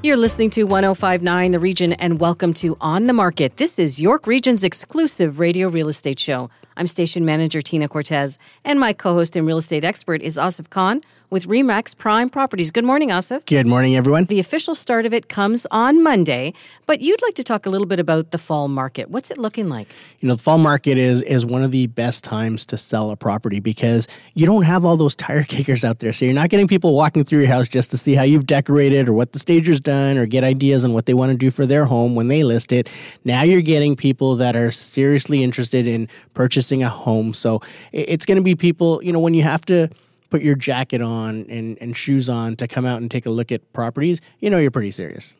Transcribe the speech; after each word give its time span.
You're 0.00 0.16
listening 0.16 0.50
to 0.50 0.62
1059 0.62 1.50
The 1.50 1.58
Region 1.58 1.92
and 1.94 2.20
welcome 2.20 2.52
to 2.54 2.76
On 2.80 3.08
the 3.08 3.12
Market. 3.12 3.56
This 3.56 3.80
is 3.80 4.00
York 4.00 4.28
Region's 4.28 4.62
exclusive 4.62 5.40
radio 5.40 5.68
real 5.68 5.88
estate 5.88 6.20
show. 6.20 6.50
I'm 6.76 6.86
station 6.86 7.24
manager 7.24 7.60
Tina 7.60 7.88
Cortez, 7.88 8.38
and 8.64 8.78
my 8.78 8.92
co 8.92 9.14
host 9.14 9.34
and 9.34 9.44
real 9.44 9.58
estate 9.58 9.82
expert 9.82 10.22
is 10.22 10.36
Asif 10.36 10.70
Khan 10.70 11.02
with 11.30 11.46
Remax 11.46 11.96
Prime 11.96 12.30
Properties. 12.30 12.70
Good 12.70 12.84
morning, 12.84 13.10
Asif. 13.10 13.44
Good 13.46 13.66
morning, 13.66 13.96
everyone. 13.96 14.26
The 14.26 14.38
official 14.38 14.76
start 14.76 15.04
of 15.04 15.12
it 15.12 15.28
comes 15.28 15.66
on 15.72 16.02
Monday, 16.02 16.54
but 16.86 17.00
you'd 17.00 17.20
like 17.20 17.34
to 17.34 17.42
talk 17.42 17.66
a 17.66 17.70
little 17.70 17.86
bit 17.86 17.98
about 17.98 18.30
the 18.30 18.38
fall 18.38 18.68
market. 18.68 19.10
What's 19.10 19.30
it 19.30 19.38
looking 19.38 19.68
like? 19.68 19.88
You 20.20 20.28
know, 20.28 20.36
the 20.36 20.42
fall 20.42 20.58
market 20.58 20.96
is 20.98 21.22
is 21.22 21.44
one 21.44 21.64
of 21.64 21.72
the 21.72 21.88
best 21.88 22.22
times 22.22 22.64
to 22.66 22.76
sell 22.76 23.10
a 23.10 23.16
property 23.16 23.58
because 23.58 24.06
you 24.34 24.46
don't 24.46 24.62
have 24.62 24.84
all 24.84 24.96
those 24.96 25.16
tire 25.16 25.42
kickers 25.48 25.84
out 25.84 25.98
there. 25.98 26.12
So 26.12 26.24
you're 26.24 26.34
not 26.34 26.48
getting 26.48 26.68
people 26.68 26.94
walking 26.94 27.24
through 27.24 27.40
your 27.40 27.48
house 27.48 27.68
just 27.68 27.90
to 27.90 27.98
see 27.98 28.14
how 28.14 28.22
you've 28.22 28.46
decorated 28.46 29.08
or 29.08 29.12
what 29.12 29.32
the 29.32 29.40
stager's 29.40 29.80
done 29.88 30.18
or 30.18 30.26
get 30.26 30.44
ideas 30.44 30.84
on 30.84 30.92
what 30.92 31.06
they 31.06 31.14
want 31.14 31.32
to 31.32 31.38
do 31.38 31.50
for 31.50 31.64
their 31.64 31.86
home 31.86 32.14
when 32.14 32.28
they 32.28 32.44
list 32.44 32.72
it. 32.72 32.90
Now 33.24 33.42
you're 33.42 33.62
getting 33.62 33.96
people 33.96 34.36
that 34.36 34.54
are 34.54 34.70
seriously 34.70 35.42
interested 35.42 35.86
in 35.86 36.08
purchasing 36.34 36.82
a 36.82 36.90
home. 36.90 37.32
So 37.32 37.62
it's 37.92 38.26
going 38.26 38.36
to 38.36 38.42
be 38.42 38.54
people, 38.54 39.02
you 39.02 39.12
know, 39.14 39.18
when 39.18 39.32
you 39.32 39.42
have 39.44 39.64
to 39.66 39.88
put 40.28 40.42
your 40.42 40.56
jacket 40.56 41.00
on 41.00 41.46
and, 41.48 41.78
and 41.80 41.96
shoes 41.96 42.28
on 42.28 42.54
to 42.56 42.68
come 42.68 42.84
out 42.84 43.00
and 43.00 43.10
take 43.10 43.24
a 43.24 43.30
look 43.30 43.50
at 43.50 43.72
properties, 43.72 44.20
you 44.40 44.50
know 44.50 44.58
you're 44.58 44.70
pretty 44.70 44.90
serious. 44.90 45.34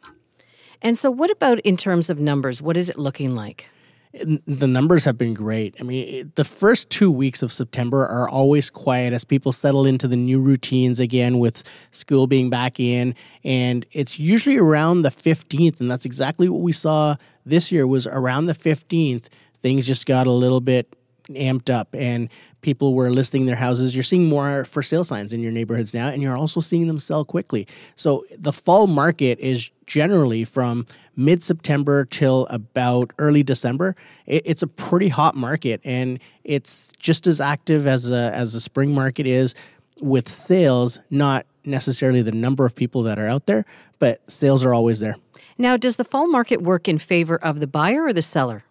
And 0.80 0.96
so, 0.96 1.10
what 1.10 1.30
about 1.30 1.60
in 1.60 1.76
terms 1.76 2.08
of 2.08 2.18
numbers? 2.18 2.62
What 2.62 2.76
is 2.78 2.88
it 2.88 2.98
looking 2.98 3.34
like? 3.34 3.68
The 4.14 4.66
numbers 4.66 5.04
have 5.04 5.18
been 5.18 5.34
great. 5.34 5.74
I 5.78 5.82
mean, 5.82 6.32
the 6.34 6.44
first 6.44 6.88
two 6.88 7.10
weeks 7.10 7.42
of 7.42 7.52
September 7.52 8.06
are 8.06 8.28
always 8.28 8.70
quiet 8.70 9.12
as 9.12 9.24
people 9.24 9.52
settle 9.52 9.86
into 9.86 10.08
the 10.08 10.16
new 10.16 10.40
routines 10.40 10.98
again 10.98 11.38
with 11.38 11.62
school 11.90 12.26
being 12.26 12.48
back 12.48 12.80
in. 12.80 13.14
And 13.44 13.84
it's 13.92 14.18
usually 14.18 14.56
around 14.56 15.02
the 15.02 15.10
15th. 15.10 15.80
And 15.80 15.90
that's 15.90 16.04
exactly 16.04 16.48
what 16.48 16.62
we 16.62 16.72
saw 16.72 17.16
this 17.44 17.70
year 17.70 17.86
was 17.86 18.06
around 18.06 18.46
the 18.46 18.54
15th. 18.54 19.26
Things 19.60 19.86
just 19.86 20.06
got 20.06 20.26
a 20.26 20.32
little 20.32 20.60
bit 20.60 20.94
amped 21.30 21.68
up 21.68 21.94
and 21.94 22.30
people 22.60 22.94
were 22.94 23.10
listing 23.10 23.46
their 23.46 23.56
houses. 23.56 23.94
You're 23.94 24.02
seeing 24.02 24.26
more 24.26 24.64
for 24.64 24.82
sale 24.82 25.04
signs 25.04 25.32
in 25.32 25.40
your 25.40 25.52
neighborhoods 25.52 25.94
now, 25.94 26.08
and 26.08 26.22
you're 26.22 26.36
also 26.36 26.60
seeing 26.60 26.86
them 26.86 26.98
sell 26.98 27.24
quickly. 27.24 27.66
So 27.96 28.24
the 28.36 28.52
fall 28.52 28.86
market 28.86 29.38
is 29.38 29.70
generally 29.86 30.44
from 30.44 30.86
mid 31.18 31.42
September 31.42 32.06
till 32.06 32.46
about 32.48 33.12
early 33.18 33.42
December. 33.42 33.94
it's 34.26 34.62
a 34.62 34.66
pretty 34.66 35.08
hot 35.08 35.34
market, 35.34 35.80
and 35.84 36.18
it's 36.44 36.90
just 36.98 37.26
as 37.26 37.40
active 37.40 37.86
as 37.86 38.10
a, 38.10 38.32
as 38.34 38.54
the 38.54 38.60
spring 38.60 38.94
market 38.94 39.26
is 39.26 39.54
with 40.00 40.28
sales, 40.28 40.98
not 41.10 41.44
necessarily 41.64 42.22
the 42.22 42.32
number 42.32 42.64
of 42.64 42.74
people 42.74 43.02
that 43.02 43.18
are 43.18 43.26
out 43.26 43.46
there, 43.46 43.64
but 43.98 44.18
sales 44.30 44.64
are 44.64 44.72
always 44.72 45.00
there. 45.00 45.16
Now, 45.58 45.76
does 45.76 45.96
the 45.96 46.04
fall 46.04 46.28
market 46.28 46.62
work 46.62 46.88
in 46.88 46.98
favor 46.98 47.36
of 47.36 47.58
the 47.58 47.66
buyer 47.66 48.04
or 48.04 48.12
the 48.12 48.22
seller? 48.22 48.64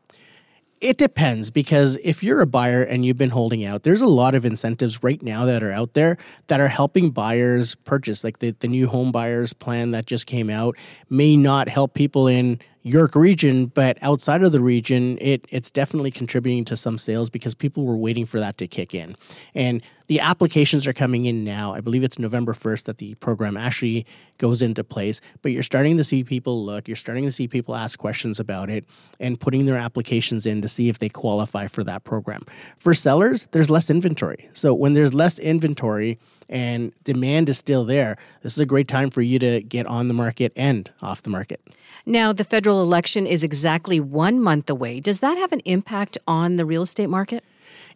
It 0.79 0.97
depends 0.97 1.49
because 1.49 1.97
if 2.03 2.21
you're 2.21 2.41
a 2.41 2.45
buyer 2.45 2.83
and 2.83 3.03
you've 3.03 3.17
been 3.17 3.31
holding 3.31 3.65
out, 3.65 3.81
there's 3.81 4.01
a 4.01 4.07
lot 4.07 4.35
of 4.35 4.45
incentives 4.45 5.01
right 5.01 5.21
now 5.23 5.45
that 5.45 5.63
are 5.63 5.71
out 5.71 5.95
there 5.95 6.17
that 6.47 6.59
are 6.59 6.67
helping 6.67 7.09
buyers 7.09 7.73
purchase. 7.73 8.23
Like 8.23 8.39
the, 8.39 8.51
the 8.51 8.67
new 8.67 8.87
home 8.87 9.11
buyers 9.11 9.53
plan 9.53 9.91
that 9.91 10.05
just 10.05 10.27
came 10.27 10.51
out 10.51 10.77
may 11.09 11.35
not 11.35 11.67
help 11.67 11.95
people 11.95 12.27
in 12.27 12.59
York 12.83 13.15
region, 13.15 13.67
but 13.67 13.97
outside 14.01 14.43
of 14.43 14.51
the 14.51 14.61
region, 14.61 15.17
it 15.19 15.45
it's 15.49 15.69
definitely 15.69 16.11
contributing 16.11 16.63
to 16.65 16.75
some 16.75 16.97
sales 16.97 17.29
because 17.29 17.53
people 17.53 17.85
were 17.85 17.97
waiting 17.97 18.25
for 18.25 18.39
that 18.39 18.57
to 18.57 18.67
kick 18.67 18.93
in. 18.93 19.15
And 19.53 19.81
the 20.07 20.21
applications 20.21 20.87
are 20.87 20.93
coming 20.93 21.25
in 21.25 21.43
now. 21.43 21.73
I 21.73 21.81
believe 21.81 22.03
it's 22.03 22.17
November 22.17 22.53
1st 22.53 22.85
that 22.85 22.97
the 22.97 23.15
program 23.15 23.57
actually 23.57 24.05
goes 24.37 24.61
into 24.61 24.83
place, 24.83 25.19
but 25.41 25.51
you're 25.51 25.63
starting 25.63 25.97
to 25.97 26.03
see 26.03 26.23
people 26.23 26.63
look, 26.63 26.87
you're 26.87 26.95
starting 26.95 27.25
to 27.25 27.31
see 27.31 27.47
people 27.47 27.75
ask 27.75 27.99
questions 27.99 28.39
about 28.39 28.69
it 28.69 28.85
and 29.19 29.37
putting 29.39 29.65
their 29.65 29.75
applications 29.75 30.45
in 30.45 30.61
to 30.61 30.69
see 30.69 30.87
if 30.87 30.99
they 30.99 31.09
qualify 31.09 31.67
for 31.67 31.83
that 31.83 32.05
program. 32.05 32.45
For 32.77 32.93
sellers, 32.93 33.47
there's 33.51 33.69
less 33.69 33.89
inventory. 33.89 34.49
So 34.53 34.73
when 34.73 34.93
there's 34.93 35.13
less 35.13 35.39
inventory, 35.39 36.19
and 36.49 36.93
demand 37.03 37.49
is 37.49 37.57
still 37.57 37.83
there, 37.83 38.17
this 38.41 38.53
is 38.53 38.59
a 38.59 38.65
great 38.65 38.87
time 38.87 39.09
for 39.09 39.21
you 39.21 39.39
to 39.39 39.61
get 39.61 39.85
on 39.87 40.07
the 40.07 40.13
market 40.13 40.53
and 40.55 40.89
off 41.01 41.21
the 41.23 41.29
market. 41.29 41.61
Now, 42.05 42.31
the 42.31 42.43
federal 42.43 42.76
election 42.81 43.27
is 43.27 43.43
exactly 43.43 43.99
one 43.99 44.39
month 44.41 44.69
away. 44.69 44.99
Does 44.99 45.19
that 45.19 45.37
have 45.37 45.51
an 45.51 45.61
impact 45.61 46.17
on 46.27 46.55
the 46.55 46.65
real 46.65 46.81
estate 46.81 47.09
market? 47.09 47.43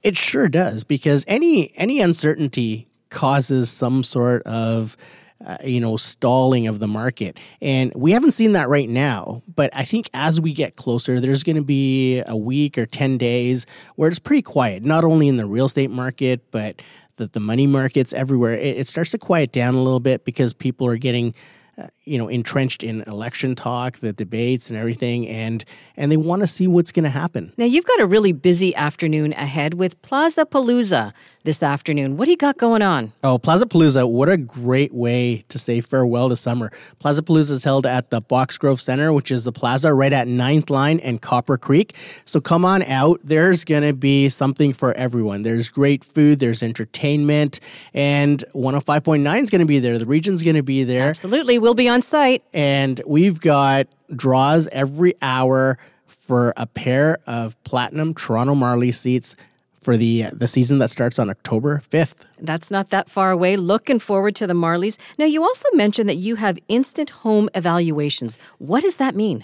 It 0.03 0.17
sure 0.17 0.49
does, 0.49 0.83
because 0.83 1.25
any 1.27 1.75
any 1.77 2.01
uncertainty 2.01 2.87
causes 3.09 3.69
some 3.69 4.03
sort 4.03 4.43
of 4.43 4.97
uh, 5.45 5.57
you 5.63 5.79
know 5.79 5.97
stalling 5.97 6.67
of 6.67 6.79
the 6.79 6.87
market 6.87 7.39
and 7.61 7.91
we 7.95 8.11
haven't 8.11 8.31
seen 8.31 8.51
that 8.51 8.69
right 8.69 8.87
now 8.87 9.41
but 9.53 9.71
i 9.75 9.83
think 9.83 10.07
as 10.13 10.39
we 10.39 10.53
get 10.53 10.75
closer 10.75 11.19
there's 11.19 11.43
going 11.43 11.55
to 11.55 11.63
be 11.63 12.21
a 12.27 12.37
week 12.37 12.77
or 12.77 12.85
10 12.85 13.17
days 13.17 13.65
where 13.95 14.07
it's 14.07 14.19
pretty 14.19 14.43
quiet 14.43 14.85
not 14.85 15.03
only 15.03 15.27
in 15.27 15.37
the 15.37 15.45
real 15.47 15.65
estate 15.65 15.89
market 15.89 16.51
but 16.51 16.79
the, 17.21 17.27
the 17.27 17.39
money 17.39 17.67
markets 17.67 18.13
everywhere, 18.13 18.53
it, 18.53 18.77
it 18.77 18.87
starts 18.87 19.11
to 19.11 19.17
quiet 19.17 19.51
down 19.51 19.75
a 19.75 19.81
little 19.81 19.99
bit 19.99 20.25
because 20.25 20.53
people 20.53 20.87
are 20.87 20.97
getting 20.97 21.33
uh, 21.77 21.87
you 22.03 22.17
know 22.17 22.27
entrenched 22.27 22.83
in 22.83 23.01
election 23.03 23.55
talk 23.55 23.97
the 23.97 24.11
debates 24.11 24.69
and 24.69 24.77
everything 24.77 25.27
and 25.27 25.63
and 25.95 26.11
they 26.11 26.17
want 26.17 26.41
to 26.41 26.47
see 26.47 26.67
what's 26.67 26.91
going 26.91 27.03
to 27.03 27.09
happen. 27.09 27.53
Now 27.57 27.65
you've 27.65 27.85
got 27.85 28.01
a 28.01 28.05
really 28.05 28.33
busy 28.33 28.75
afternoon 28.75 29.33
ahead 29.33 29.75
with 29.75 30.01
plaza 30.01 30.45
palooza 30.45 31.13
this 31.43 31.63
afternoon. 31.63 32.17
What 32.17 32.25
do 32.25 32.31
you 32.31 32.37
got 32.37 32.57
going 32.57 32.81
on? 32.81 33.13
Oh 33.23 33.37
plaza 33.37 33.65
palooza 33.65 34.09
what 34.09 34.27
a 34.27 34.37
great 34.37 34.93
way 34.93 35.45
to 35.49 35.57
say 35.57 35.79
farewell 35.79 36.29
to 36.29 36.35
summer. 36.35 36.71
Plaza 36.99 37.21
palooza 37.21 37.51
is 37.51 37.63
held 37.63 37.85
at 37.85 38.09
the 38.09 38.21
boxgrove 38.21 38.79
center 38.81 39.13
which 39.13 39.31
is 39.31 39.45
the 39.45 39.51
plaza 39.51 39.93
right 39.93 40.11
at 40.11 40.27
ninth 40.27 40.69
line 40.69 40.99
and 40.99 41.21
copper 41.21 41.57
creek. 41.57 41.95
So 42.25 42.41
come 42.41 42.65
on 42.65 42.83
out. 42.83 43.21
There's 43.23 43.63
going 43.63 43.83
to 43.83 43.93
be 43.93 44.27
something 44.27 44.73
for 44.73 44.93
everyone. 44.93 45.43
There's 45.43 45.69
great 45.69 46.03
food 46.03 46.39
there's 46.39 46.61
entertainment 46.61 47.59
and 47.93 48.43
105.9 48.53 49.41
is 49.41 49.49
going 49.49 49.59
to 49.59 49.65
be 49.65 49.79
there. 49.79 49.97
The 49.97 50.05
region's 50.05 50.43
going 50.43 50.55
to 50.55 50.63
be 50.63 50.83
there. 50.83 51.09
Absolutely 51.09 51.59
we'll 51.61 51.75
be 51.75 51.87
on 51.87 52.01
site. 52.01 52.43
And 52.53 53.01
we've 53.05 53.39
got 53.39 53.87
draws 54.15 54.67
every 54.71 55.13
hour 55.21 55.77
for 56.07 56.53
a 56.57 56.65
pair 56.65 57.19
of 57.27 57.61
platinum 57.63 58.13
Toronto 58.13 58.55
Marley 58.55 58.91
seats 58.91 59.35
for 59.81 59.97
the 59.97 60.25
uh, 60.25 60.31
the 60.33 60.47
season 60.47 60.79
that 60.79 60.89
starts 60.89 61.17
on 61.17 61.29
October 61.29 61.81
5th. 61.89 62.25
That's 62.39 62.69
not 62.69 62.89
that 62.89 63.09
far 63.09 63.31
away. 63.31 63.55
Looking 63.55 63.99
forward 63.99 64.35
to 64.35 64.47
the 64.47 64.53
Marlies. 64.53 64.97
Now 65.17 65.25
you 65.25 65.43
also 65.43 65.67
mentioned 65.73 66.09
that 66.09 66.17
you 66.17 66.35
have 66.35 66.57
instant 66.67 67.09
home 67.09 67.49
evaluations. 67.55 68.37
What 68.59 68.83
does 68.83 68.97
that 68.97 69.15
mean? 69.15 69.43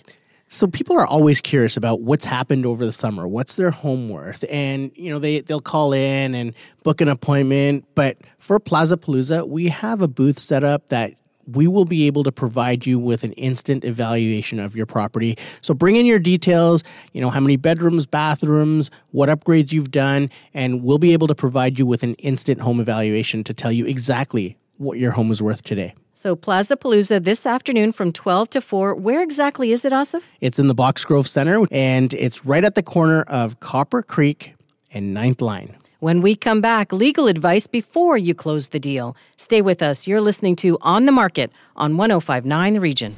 So 0.49 0.65
people 0.65 0.95
are 0.95 1.05
always 1.05 1.41
curious 1.41 1.75
about 1.75 2.01
what's 2.01 2.23
happened 2.23 2.65
over 2.65 2.85
the 2.85 2.93
summer. 2.93 3.27
What's 3.27 3.55
their 3.55 3.71
home 3.71 4.09
worth? 4.09 4.45
And 4.49 4.91
you 4.95 5.09
know, 5.09 5.19
they 5.19 5.41
they'll 5.41 5.59
call 5.59 5.91
in 5.91 6.35
and 6.35 6.53
book 6.83 7.01
an 7.01 7.09
appointment, 7.09 7.85
but 7.95 8.17
for 8.37 8.59
Plaza 8.59 8.95
Palooza, 8.97 9.47
we 9.47 9.69
have 9.69 10.01
a 10.01 10.07
booth 10.07 10.39
set 10.39 10.63
up 10.63 10.87
that 10.87 11.15
we 11.47 11.67
will 11.67 11.85
be 11.85 12.07
able 12.07 12.23
to 12.23 12.31
provide 12.31 12.85
you 12.85 12.99
with 12.99 13.23
an 13.23 13.33
instant 13.33 13.83
evaluation 13.83 14.59
of 14.59 14.75
your 14.75 14.85
property. 14.85 15.37
So 15.61 15.73
bring 15.73 15.95
in 15.95 16.05
your 16.05 16.19
details, 16.19 16.83
you 17.13 17.21
know, 17.21 17.29
how 17.29 17.39
many 17.39 17.57
bedrooms, 17.57 18.05
bathrooms, 18.05 18.91
what 19.11 19.29
upgrades 19.29 19.71
you've 19.71 19.91
done, 19.91 20.29
and 20.53 20.83
we'll 20.83 20.97
be 20.97 21.13
able 21.13 21.27
to 21.27 21.35
provide 21.35 21.79
you 21.79 21.85
with 21.85 22.03
an 22.03 22.15
instant 22.15 22.61
home 22.61 22.79
evaluation 22.79 23.43
to 23.45 23.53
tell 23.53 23.71
you 23.71 23.85
exactly 23.85 24.57
what 24.77 24.99
your 24.99 25.11
home 25.11 25.31
is 25.31 25.41
worth 25.41 25.63
today. 25.63 25.93
So 26.13 26.35
Plaza 26.35 26.75
Palooza 26.75 27.23
this 27.23 27.45
afternoon 27.45 27.91
from 27.91 28.11
12 28.11 28.49
to 28.51 28.61
4. 28.61 28.95
Where 28.95 29.21
exactly 29.21 29.71
is 29.71 29.85
it, 29.85 29.93
Asif? 29.93 30.21
It's 30.41 30.57
in 30.57 30.67
the 30.67 30.75
Boxgrove 30.75 31.27
Center 31.27 31.63
and 31.71 32.13
it's 32.15 32.43
right 32.43 32.65
at 32.65 32.75
the 32.75 32.83
corner 32.83 33.21
of 33.27 33.59
Copper 33.59 34.01
Creek 34.01 34.55
and 34.91 35.13
Ninth 35.13 35.41
Line. 35.41 35.75
When 35.99 36.21
we 36.21 36.35
come 36.35 36.61
back, 36.61 36.93
legal 36.93 37.27
advice 37.27 37.65
before 37.65 38.19
you 38.19 38.35
close 38.35 38.67
the 38.67 38.79
deal. 38.79 39.15
Stay 39.35 39.63
with 39.63 39.81
us. 39.81 40.05
You're 40.05 40.21
listening 40.21 40.55
to 40.57 40.77
On 40.81 41.05
the 41.05 41.11
Market 41.11 41.51
on 41.75 41.97
1059 41.97 42.73
The 42.73 42.79
Region. 42.79 43.17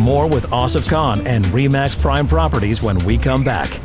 More 0.00 0.26
with 0.26 0.46
Asif 0.46 0.88
Khan 0.88 1.26
and 1.26 1.44
REMAX 1.46 2.00
Prime 2.00 2.26
Properties 2.26 2.82
when 2.82 2.98
we 3.04 3.18
come 3.18 3.44
back. 3.44 3.80